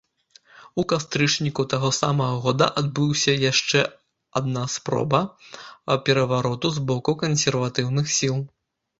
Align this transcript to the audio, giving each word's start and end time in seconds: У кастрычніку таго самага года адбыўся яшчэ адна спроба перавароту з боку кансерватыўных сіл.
У 0.83 0.83
кастрычніку 0.91 1.63
таго 1.73 1.89
самага 1.97 2.37
года 2.45 2.69
адбыўся 2.81 3.35
яшчэ 3.51 3.81
адна 4.41 4.63
спроба 4.75 5.19
перавароту 6.07 6.67
з 6.79 6.83
боку 6.91 7.11
кансерватыўных 7.25 8.07
сіл. 8.17 8.41